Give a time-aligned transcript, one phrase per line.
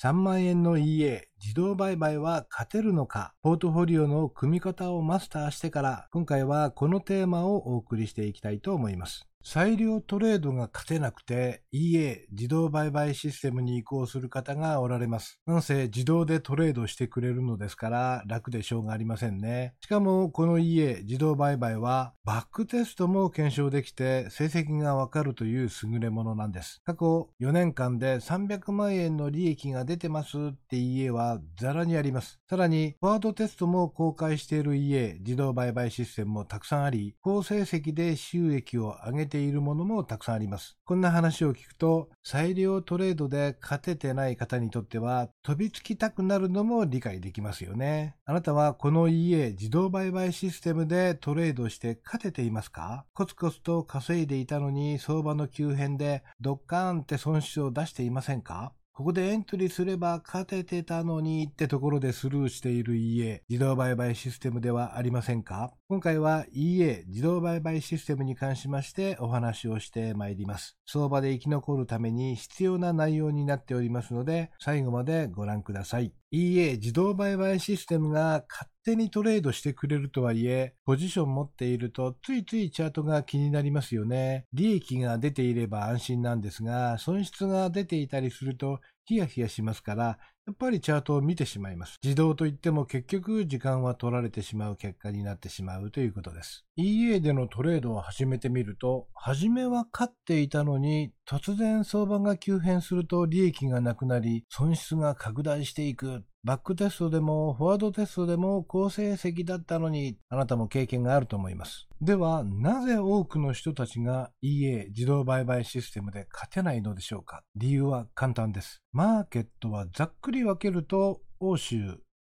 [0.00, 9.28] 3万円の EA、自動売買は勝てるのか、ポートフォリオの組み方をマスターしてから、今回はこのテーマをお送りしていきたいと思います。
[9.50, 15.40] 裁量トレードが勝てなくて EA 自動売買システムに移行する方がおられます。
[15.46, 19.74] なんせ自動でトレードしてくれるのですから楽でしょうがありませんね。
[19.80, 26.82] しかもこの EA 自動売買はバックテストも検証できて成績がわかるという優れものなんです。
[26.84, 32.40] 過去4年間で300万円の利益が出てますって EA はザラにあります。
[32.48, 40.76] さらにワードテストも公開している EA 自動売買システムもたくさんあり、高成績で収益を上げているものもたくさんあります。
[40.84, 48.16] こんな話を聞くと、裁量トレードで勝ててない方にとっては、飛びつきたくなるのも理解できますよね。
[48.24, 53.04] あなたはこの EA 自動売買システムでトレードして勝てていますか？
[53.14, 58.72] コツコツと稼いでいたのに相場の急変でドッカーンって損失を出していませんか？
[58.98, 65.72] ここでエントリーすれば勝ててたのにってところでスルーしている EA 自動売買システムではありませんか？
[65.88, 70.76] 今回は EA 自動売買システムに関しましてお話をしてまいります。
[70.84, 76.12] 相場で生き残るために必要な内容になっておりますので最後までご覧ください。
[76.30, 84.46] EA 自動売買システムが勝手にトレードしてくれるとはいえ、ポジション持っているとついついチャートが気になりますよね。
[84.52, 91.98] 利益が出ていれば安心なんですが、損失が出ていたりするとヒヤヒヤしますから、やっぱりチャートを見てしまいます。
[92.04, 96.66] 自動といっても結局時間は取られてしまう結果になってしまうということです。
[96.76, 106.24] EA でのトレードを始めてみると、初めは勝っていたのに、突然相場が急変すると利益がなくなり、損失が拡大していく。
[106.44, 111.88] バックテストでもフォワードテストでも好成績だったのに、あなたも経験があると思います。
[112.00, 117.42] では、なぜ多くの人たちが EA 自動売買システムで勝てないのでしょうか？
[117.56, 118.82] 理由は簡単です。
[118.92, 121.76] マーケットはざっくり分けると、欧州、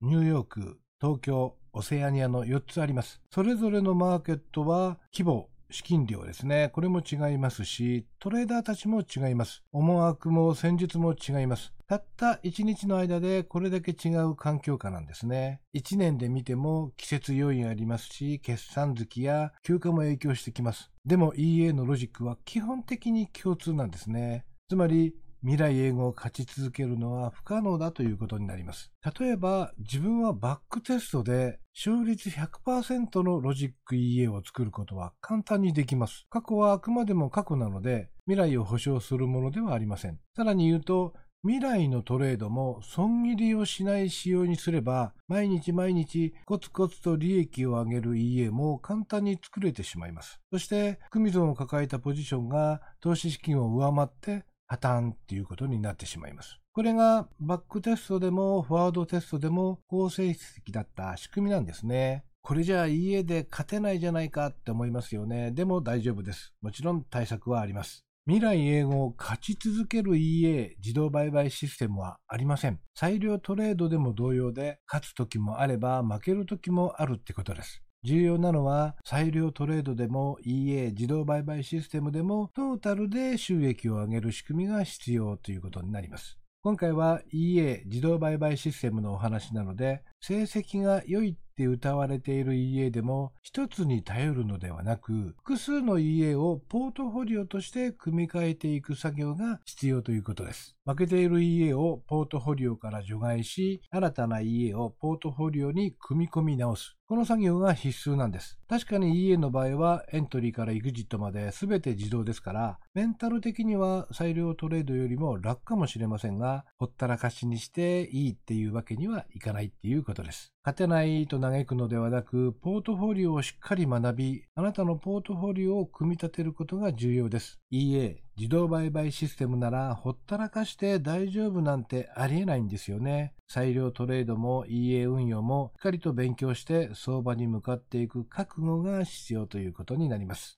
[0.00, 3.20] ニューヨーク、東京、オセアニアの4つあります。
[3.30, 6.70] それぞれのマーケットは規模、資金量ですね。
[6.72, 9.62] これも違いますし、トレーダーたちも違います。
[9.70, 11.74] 思惑も戦術も違います。
[11.88, 15.62] たった1日の間でこれだけ違う環境下なんですね。
[15.74, 20.90] 1年で見ても季節要因ありますし、決算月や休暇も影響してきます。
[21.06, 24.44] でも EA のロジックは基本的に共通なんですね。
[24.68, 28.92] つまり未来英語を勝ち続けるのは不可能だということになります。
[29.18, 36.26] 例えば、自分はバックテストで勝率100%のロジック EA を作ることは簡単にできます。
[36.28, 40.18] 過去はあくまでも過去なので、未来を保証するものではありません。
[40.36, 50.40] さらに言うと、未来のトレードも損切りをしない仕様にすれば、毎日毎日コツコツと利益を上げる EA も簡単に作れてしまいます。
[50.52, 56.58] そして、組損を抱えたポジションが投資資金を上回って破綻っていうことになってしまいます。
[56.72, 62.24] これがバックテストでもフォワードテストでも好成績だった仕組みなんですね。
[62.42, 65.52] これじゃあ家で勝てないじゃないかって思いますよね。
[65.52, 66.52] でも大丈夫です。
[66.62, 68.07] もちろん対策はあります。
[68.28, 72.78] 未来英語を勝ち続ける EA 自動売買システムはありません。
[72.94, 77.82] 裁量トレードでも同様で、勝つ時もあれば負ける時もあるってことです。
[78.04, 86.38] 重要なのは、裁量トレードでも EA 自動売買システムでもトータルで収益を上げる仕組みが必要ということになります。
[86.60, 100.76] 今回は EA 自動売買システムのお話なので、成績が良いって歌われている EA でも一つに頼るのではなく、複数の EA をポートフォリオとして組み替えていく作業が必要ということです。
[100.86, 106.97] 負けている EA をポートフォリオから除外し、新たな EA をポートフォリオに組み込み直す。
[107.08, 108.58] この作業が必須なんです。
[108.68, 120.52] 確かに EA の場合はエントリーから EXIT まで全て自動ですから、メンタル的には裁量トレードよりも楽かもしれませんが、ほったらかしにしていいっていうわけにはいかないっていうことです。
[120.62, 127.58] 勝てないと嘆くのではなく、ポートフォリオをしっかり学び、あなたのポートフォリオを組み立てることが重要です。
[127.70, 133.34] EA、自動売買システムならほったらかして大丈夫なんてありえないんですよね。
[133.48, 140.56] 裁量トレードも EA 運用もしっかりと勉強して相場に向かっていく覚悟が必要ということになります。